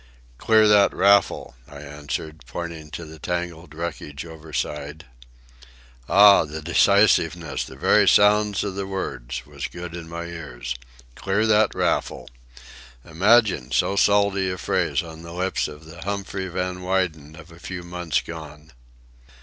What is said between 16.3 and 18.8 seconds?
Van Weyden of a few months gone!